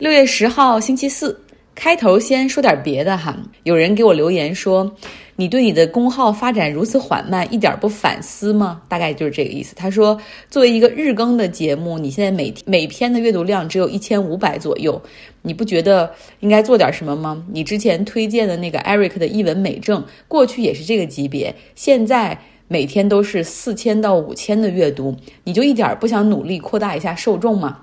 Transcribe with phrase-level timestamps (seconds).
[0.00, 1.38] 六月十号星期四，
[1.74, 3.36] 开头先说点别的哈。
[3.64, 4.90] 有人给我留言说，
[5.36, 8.80] 你对你的公号发展如此缓慢，一点不反思吗？
[8.88, 9.74] 大概就是这个意思。
[9.74, 10.18] 他说，
[10.48, 14.98] 作为一个日更的节目，你现在每每篇的阅读量只有一千五百左右，
[15.42, 17.44] 你不觉得应该做点什么吗？
[17.52, 22.38] 你之前推荐的那个 Eric 的译文美正，过去也是这个级别，现在
[22.68, 25.14] 每天都是四千到五千的阅读，
[25.44, 27.82] 你就一点不想努力扩大一下受众吗？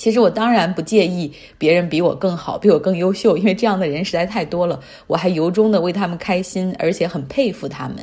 [0.00, 4.80] 其实我当然不介意别人比我更好，比我更优秀，因为这样的人实在太多了。
[5.06, 7.96] 我还由衷的为他们开心，而且很佩服他们。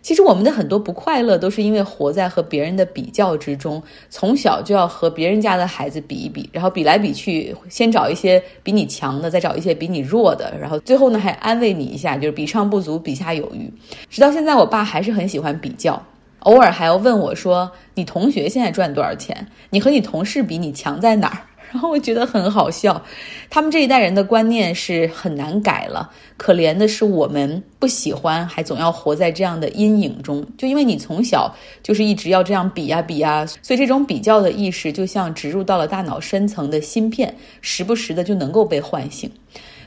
[0.00, 13.68] 其实我们的很多不快乐，都是因为活在和别人的比较之中，从小就要和别人家的孩子比一比，然后比来比去，先找一些比你强的，再找一些比你弱的，然后最后呢还安慰你一下，就是比上不足，比下有余。
[14.08, 16.00] 直到现在，我爸还是很喜欢比较。
[16.44, 19.46] 偶尔还要问我说：“你同学现在赚多少钱？
[19.68, 21.38] 你和你同事比，你强在哪儿？”
[21.74, 23.02] 然后我觉得很好笑。
[23.50, 26.08] 他们这一代人的观念是很难改了。
[26.36, 30.46] 可怜的是我们不喜欢，还总要活在这样的阴影中。
[30.56, 39.28] 就因为你从小就是一直要这样比呀比呀，所以这种比较的意识就像植入到了大脑深层的芯片，时不时的就能够被唤醒。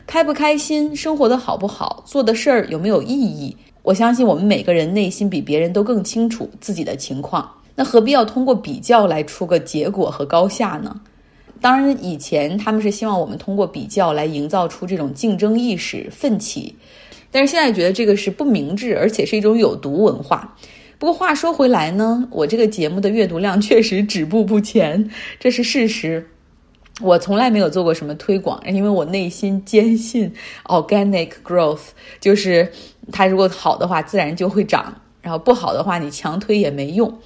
[0.05, 3.55] 开不开心，生活的好不好，做的事儿有没有意义？
[3.87, 10.99] 我相信我们每个人内心比别人都更清楚自己的情况，那何必要通过比较来出个结果和高下呢？
[11.61, 16.75] 当然，以前他们是希望我们通过比较来营造出这种竞争意识、奋起，
[17.31, 20.53] 但是现在觉得这个是不明智，而且是一种有毒文化。
[20.99, 26.27] 不过话说回来呢，我这个节目的阅读量确实止步不前，这是事实。
[26.99, 30.29] 我从来没有做过什么推广，因为我内心坚信
[30.65, 32.69] organic growth，就是
[33.11, 37.19] 它如果好的话，自然就会涨；然后不好的话，你强推也没用。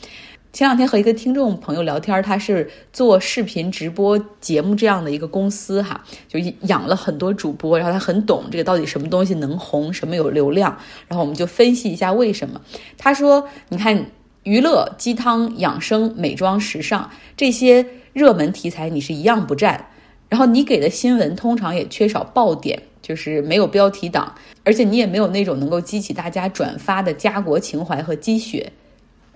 [0.53, 12.59] 前两天和一个听众朋友聊天，他是做视频直播节目这样的一个公司哈，就养了很多主播，然后他很懂这个到底什么东西能红，什么有流量，然后我们就分析一下为什么。
[12.97, 14.07] 他说：“你看，
[14.43, 19.87] 娱乐、鸡汤、养生、美妆、时尚这些。”热门题材你是一样不占，
[20.27, 24.33] 然后你给的新闻通常也缺少爆点，就是没有标题党，
[24.63, 28.71] 而且你也没有那种能够激起大家转发的家国情怀和积雪，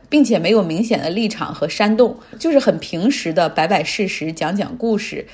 [0.08, 5.28] 并且没有明显的立场和煽动，就是很平实的摆摆事实，讲讲故事。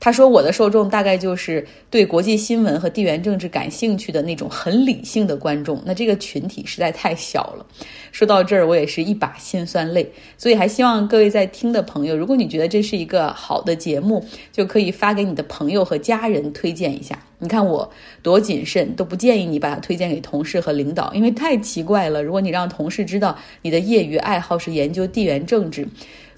[0.00, 5.80] 他说：“我的受众大概就是对国际新闻和地缘政治感兴趣的那种很理性的观众。
[5.86, 7.64] 那这个群体实在太小了。”
[8.12, 10.06] 说到这儿，我也是一把辛酸泪。
[10.36, 17.18] 所以还希望各位在听的朋友，如果你觉得这是一个好的节目，就可以发给你的朋友和家人推荐一下。
[17.38, 17.90] 你看我
[18.22, 22.22] 多谨慎，都不建议你把它推荐给同事和领导，因为太奇怪了。
[22.22, 25.88] 如果你让同事知道你的业余爱好是研究地缘政治，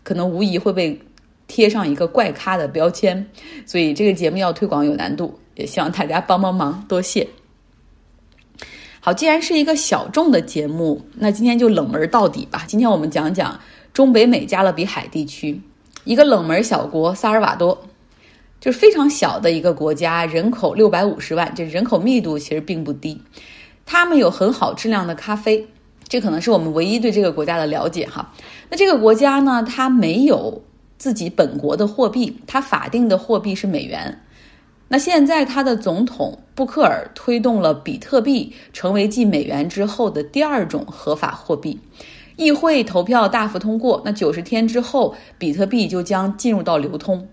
[0.03, 0.99] 可能无疑会被。
[1.48, 3.24] 贴上一个怪咖的标签，
[3.64, 7.26] 所以这个节目要推广有难度，也希望大家帮帮忙，多谢。
[9.00, 12.64] 好，既然是一个小众的节目，那今天就冷门到底吧。
[12.66, 13.60] 今天我们讲讲
[13.92, 15.60] 中北美加勒比海地区
[16.02, 17.86] 一个冷门小国萨尔瓦多，
[18.60, 23.22] 就是非常小的一个国家，人口六百五十万，这人口密度其实并不低。
[23.84, 25.64] 他们有很好质量的咖啡，
[26.08, 28.32] 这可能是我们唯一对这个国家的了解哈。
[28.68, 30.60] 那这个国家呢，它没有。
[30.98, 34.18] 自己本国的货币，它法定的货币是美元。
[34.88, 41.76] 那现在他的总统布克尔推动了比特币成为继美元之后的第二种合法货币，
[42.36, 47.26] 议会投票大幅通过，那九十天之后，比特币就将进入到流通。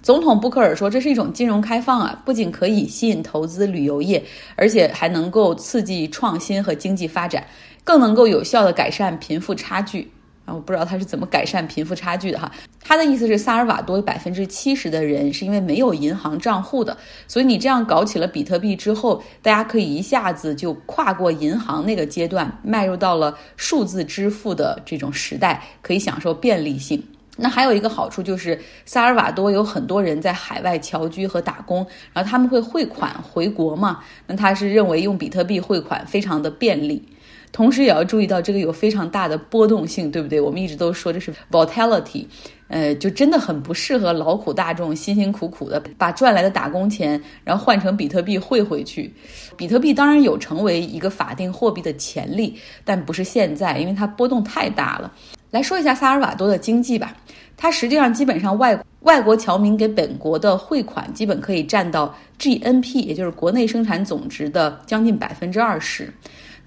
[0.00, 4.24] 总统布克尔说，这是一种金融开放啊，不仅可以吸引投资旅游业，
[4.56, 7.44] 而且还能够刺激创新和经济发展，
[7.84, 10.10] 更能够有效的改善贫富差距。
[10.54, 12.50] 我不知道他是怎么改善贫富差距的哈。
[12.80, 27.02] 他的意思是，萨尔瓦多百分之七十的人是因为没有银行账户的，所以你这样搞起了比特币之后，大家可以一下子就跨过银行那个阶段，迈入到了数字支付的这种时代，可以享受便利性。
[27.40, 34.00] 那还有一个好处就是，萨尔瓦多有很多人在海外侨居和打工，然后他们会汇款回国嘛？
[34.26, 37.00] 那他是认为用比特币汇款非常的便利。
[37.50, 40.40] 同时也要注意到，这个有非常大的波动性，对不对？
[40.40, 42.26] 我们一直都说这是 volatility，
[42.68, 49.12] 呃，就真的很不适合劳苦大众辛辛苦苦的把赚来的打工钱，然后换成比特币汇回去。
[49.56, 52.54] 比特币当然有成为一个法定货币的潜力，
[52.84, 55.12] 但不是现在，因为它波动太大了。
[55.50, 57.16] 来说一下萨尔瓦多的经济吧，
[57.56, 66.12] 它实际上基本上外外国侨民给本国的汇款，基本可以占到 GNP，也就是国内生产总值的将近百分之二十。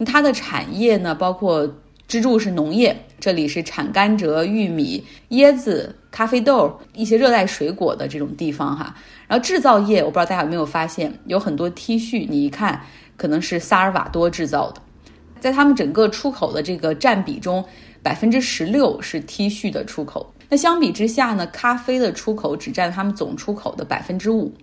[0.05, 1.67] 它的产业呢，包括
[2.07, 8.95] 支柱是农业，这里是产甘蔗、玉米、椰子、咖啡豆、一些热带水果的这种地方哈。
[9.27, 12.81] 然后制造业，我不知道大家有没有发现，有很多 T 恤，你一看
[13.15, 14.81] 可能是萨尔瓦多制造的，
[15.39, 17.63] 在他们整个出口的这个占比中，
[18.03, 20.33] 百分之十六是 T 恤的出口。
[20.49, 24.53] 那相比之下呢，咖啡的出口只占他们总出口的百分之五。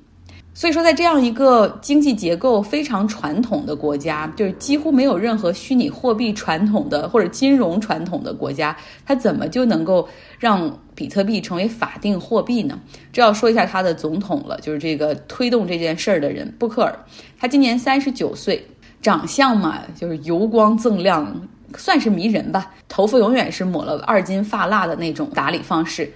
[0.59, 8.77] 所以说，在这样一个经济结构非常传统的国家，就是几乎没有任何虚拟货币传统的或者金融传统的国家，
[9.07, 12.77] 它怎么就能够让比特币成为法定货币呢？
[13.13, 16.93] 这要说一下他的总统了，就是这个推动这件事儿的人布克尔。
[17.39, 18.67] 他今年三十九岁，
[19.01, 21.41] 长相嘛就是油光锃亮，
[21.77, 22.73] 算是迷人吧。
[22.89, 26.13] 头发永远是抹了二金发蜡的那种打理方式。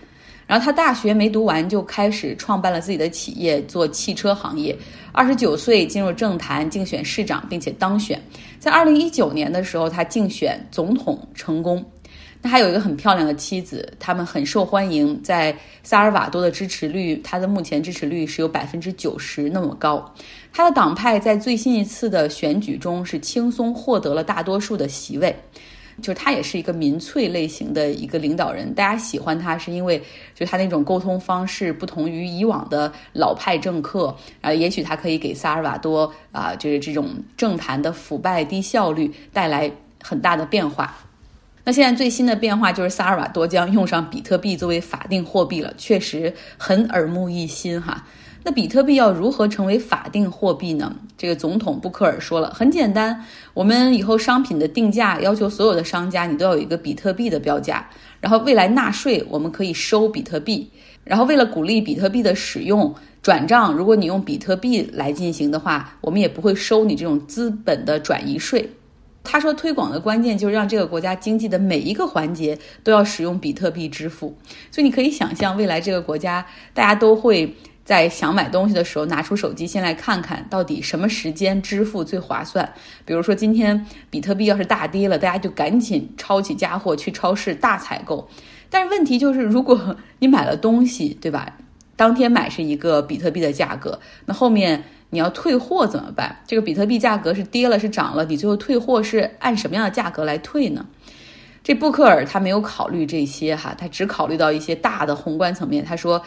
[0.47, 4.77] 然后他大学没读完就开始创办了自己的企业，做汽车行业。
[5.13, 8.21] 二十九岁进入政坛竞选市长，并且当选。
[8.59, 11.85] 在二零一九年的时候，他竞选总统成功。
[12.43, 15.23] 他还有一个很漂亮的妻子，他们很受欢迎。
[15.23, 20.13] 在萨尔瓦多的支持率，他的目前支持率是有百分之九十那么高。
[20.53, 25.33] 他的党派在最新一次的选举中是轻松获得了大多数的席位。
[26.01, 30.03] 就是他也是一个民粹类型的一个领导人，大家喜欢他是因为
[30.35, 39.71] 就他那种沟通方式不同于以往的老派政客啊，也许他可以给萨尔瓦多啊，就是这种政坛的腐败低效率带来
[40.03, 40.97] 很大的变化。
[41.65, 48.05] 那现在最新的变化就是萨尔瓦多将用上比特币作为法定货币了，确实很耳目一新哈。
[48.45, 50.97] 那比特币要如何成为法定货币呢？
[51.17, 53.25] 这个总统布克尔说了，很简单，
[53.55, 57.89] 我们以后商品的定价要求所有的商家，你都要有一个比特币的标价。
[58.21, 60.69] 然后未来纳税，我们可以收比特币。
[61.05, 62.93] 然后为了鼓励比特币的使用，
[63.23, 68.69] 转账如果你用比特币来进行的话，我们也不会收你这种资本的转移税。
[69.25, 74.37] 他说，推广的关键就是让这个国家经济的每一个环节都要使用比特币支付。
[74.73, 76.45] 所以你可以想象，未来这个国家
[76.75, 77.55] 大家都会。
[77.85, 82.73] 在想买东西的时候，拿出手机先来看看到底什么时间支付最划算。
[83.05, 88.29] 比如说今天比特币要是大跌了，大家就赶紧抄起家伙去超市大采购。
[88.71, 91.57] 但是问题就是，如果你买了东西，对吧？
[91.97, 96.35] 当天买是一个比特币的价格，那后面你要退货怎么办？
[96.47, 98.25] 这个比特币价格是跌了是涨了？
[98.25, 100.87] 你最后退货是按什么样的价格来退呢？
[101.63, 105.85] 这布克尔他没有考虑这些哈，他只考虑到一些大的宏观层面。
[105.85, 106.21] 他说，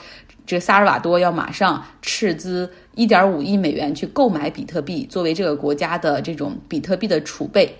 [0.45, 7.75] 这萨尔瓦多要马上斥资一点五亿美元去购买比特币，作为这个国家的这种比特币的储备。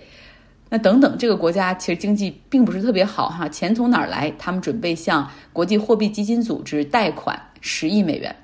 [0.68, 4.32] 那等等，这个国家其实经济并不是特别好哈，钱从哪儿来？
[4.36, 8.34] 他们准备向国际货币基金组织贷款十亿美元。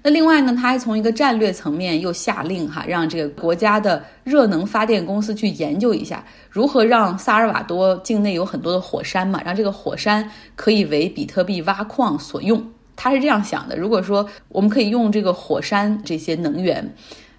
[0.00, 12.64] 那另外呢，他还从一个战略层面又下令哈，让这个国家的热能发电公司去研究一下，如何让萨尔瓦多境内有很多的火山嘛，让这个火山可以为比特币挖矿所用。
[13.00, 16.84] 他是这样想的：如果说我们可以用这个火山这些能源，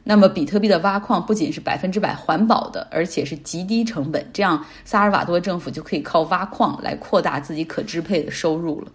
[0.05, 8.87] 那么比特币的挖矿不仅是百分之百环保的，而且是极低成本，这样萨尔瓦多政府就可以靠挖矿来扩大自己可支配的收入了。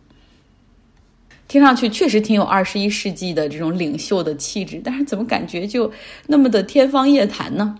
[1.46, 5.92] 听上去确实挺有二十一世纪的这种领袖的气质，但是怎么感觉就
[6.26, 7.78] 那么的天方夜谭呢？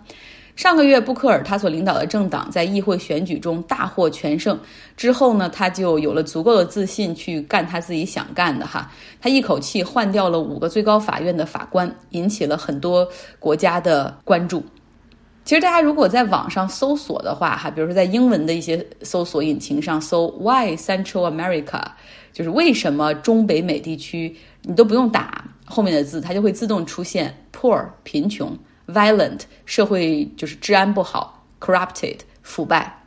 [0.56, 4.58] 上个月，布克尔他所领导的政党在议会选举中大获全胜
[4.96, 8.90] 之后呢，他就有了足够的自信去干他自己想干的哈。
[9.20, 13.08] 他一口气换掉了五个最高法院的法官，引起了很多
[13.40, 14.64] 国家的关注。
[15.44, 21.82] 其实大家如果在网上搜索的话哈，比如说在英文的一些搜索引擎上搜 “Why Central America”。
[22.32, 33.00] 就是为什么中北美地区你都不用打后面的字，它就会自动出现 poor 贫穷，violent 社会就是治安不好，corrupted 腐败。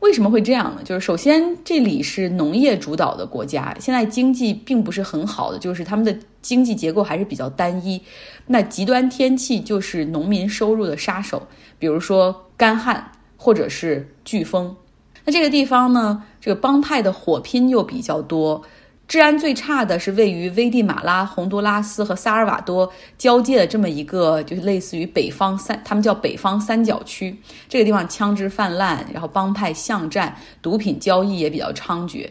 [0.00, 0.82] 为什么会这样呢？
[0.84, 8.02] 就是首先这里是农业主导的国家，现在经济并不是很好的，就是他们的经济结构还是比较单一。
[8.46, 11.46] 那极端天气就是农民收入的杀手，
[11.78, 14.76] 比如说干旱或者是飓风。
[15.24, 18.62] 那这个地方呢，这个帮派的火拼又比较多，
[19.06, 27.36] 治安最差的是位于危地马拉、洪都拉斯和萨尔瓦多交界的这么一个，就是类似于北方三，他们叫北方三角区。
[27.68, 32.28] 这个地方枪支泛滥，然后帮派巷战，毒品交易也比较猖獗。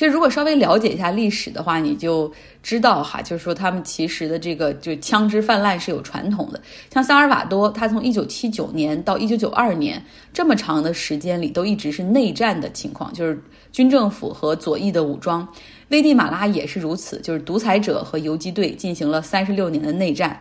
[0.00, 6.58] 其实，如果稍微了解一下历史的话，你就知道哈，就是说他们其实的这个就枪支泛滥是有传统的。
[6.90, 10.02] 像萨尔瓦多，他从一九七九年到一九九二年
[10.32, 13.38] 这么长的时间里，都一直是内战的情况，就是
[13.72, 15.46] 军政府和左翼的武装。
[15.88, 20.40] 危地马拉也是如此，就是独裁者和游击队进行了三十六年的内战。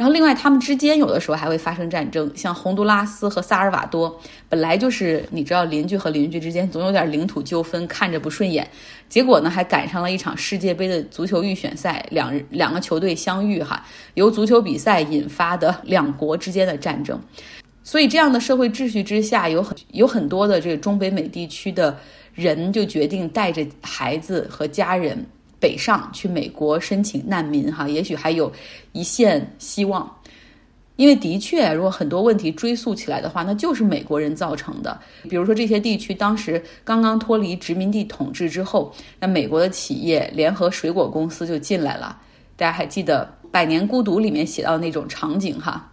[0.00, 8.66] 然后另外他们之间有的时候还会发生战争，像洪都拉斯和萨尔瓦多本来就是你知道邻居和邻居之间总有点领土纠纷，看着不顺眼，
[9.10, 17.20] 结果呢还赶上了一场世界杯的足球预选赛，两 两个球队相遇哈，由足球比赛引发的两国之间的战争。
[17.82, 21.94] 所以，这样的社会秩序之下，有很有很多的这个中北美地区的
[22.32, 25.26] 人就决定带着孩子和家人
[25.60, 28.50] 北上去美国申请难民，哈，也许还有
[28.92, 30.16] 一线希望。
[30.96, 35.00] 因为的确，如果很多问题追溯起来的话，那就是美国人造成的。
[35.30, 42.20] 比如说，这些地区当时刚刚脱离殖民地统治之后，那美国的企业联合水果公司就进来了。
[42.54, 45.90] 大家还记得《百年孤独》里面写到那种场景，哈。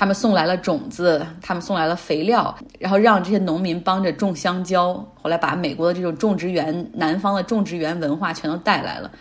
[0.00, 4.94] 他们送来了种子，他们送来了肥料，然后让这些农民帮着种香蕉。
[5.20, 9.12] 后来把美国的这种种植园、南方的种植园文化全都带来了。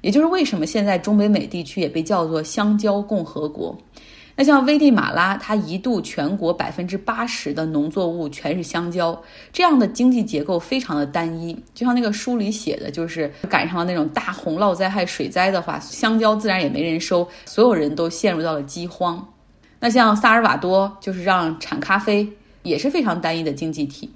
[0.00, 3.78] 也就是为什么现在中北美地区也被叫做香蕉共和国。
[4.34, 9.16] 那像危地马拉，它一度全国百分之八十的农作物全是香蕉，
[9.52, 11.54] 这样的经济结构非常的单一。
[11.74, 19.24] 就像那个书里写的，就是赶上了那种大洪涝灾害、水灾的话，香蕉自然也没人收，所有人都陷入到了饥荒。
[19.84, 22.26] 那像萨尔瓦多，就是让产咖啡
[22.62, 24.10] 也是非常单一的经济体。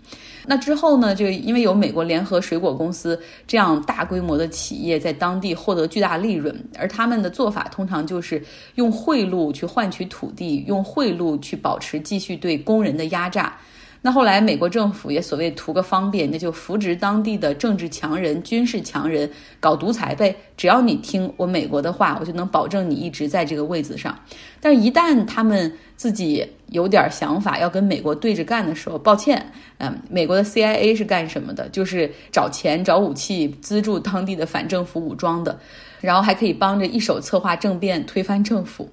[0.47, 8.43] 那之后呢，就因为有美国联合水果公司这样大规模的企业在当地获得巨大利润，而他们的做法通常就是
[8.77, 13.55] 用贿赂去换取土地，用贿赂去保持继续对工人的压榨。
[14.01, 19.29] 那后来，美国政府也所谓图个方便，那就扶植当地的政治强人、军事强人，
[19.59, 20.35] 搞独裁呗。
[20.57, 24.17] 只要你听我美国的话，我就能保证你一直在这个位子上。
[24.61, 29.45] 但是，一旦他们自己有点想法，要跟美国对着干的时候，抱歉，
[29.79, 31.69] 嗯，美国的 CIA 是干什么的？
[31.71, 35.59] 就是找钱、找武器、资助当地的反政府武装的，
[36.01, 38.89] 然后还可以帮着一手策划政变、推翻政府。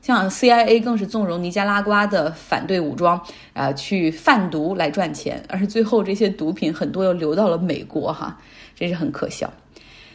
[0.00, 3.20] 像 CIA 更是纵容尼加拉瓜的反对武装，
[3.52, 8.38] 啊，去贩毒来赚钱，而是最后这些毒品很多又流到了美国，哈，
[8.74, 9.52] 真是很可笑。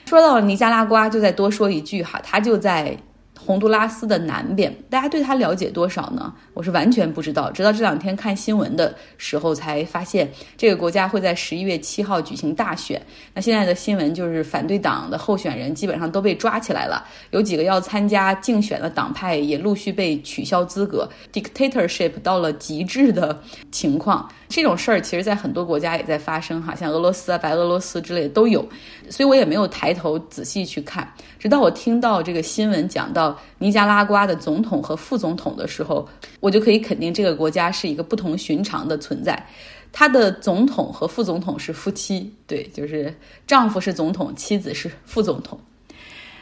[0.06, 2.98] 说到尼加拉瓜，就再多说一句哈，他就在。
[3.40, 6.34] 洪都拉斯的南边，大家对他了解多少呢？
[6.54, 13.02] 我是完全不知道，直到这两天看新闻的时候才发现，这个国家会在十一月七号举行大选。
[13.34, 24.30] 那现在的新闻就是反对党的候选人基本上都被抓起来了，有几个要参加竞选的党派也陆续被取消资格，dictatorship 到了极致的情况。
[24.56, 28.64] 这种事儿其实，在很多国家也在发生，哈，像俄罗斯啊、白俄罗斯之类的都有，
[29.10, 31.12] 所以我也没有抬头仔细去看。
[31.40, 36.08] 直到我听到这个新闻讲到尼加拉瓜的总统和副总统的时候，
[36.40, 39.44] 我就可以肯定这个国家是一个不同寻常的存在。
[39.92, 43.12] 他的总统和副总统是夫妻，对，就是
[43.48, 45.60] 丈夫是总统，妻子是副总统。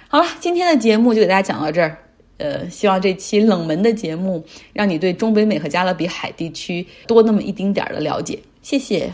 [0.10, 1.98] 好了，今天的节目就给大家讲到这儿。
[2.42, 4.44] 呃，希望这期冷门的节目
[4.74, 8.40] 让你对中北美和加勒比海地区多那么一丁点儿的了解。
[8.64, 9.12] 谢谢。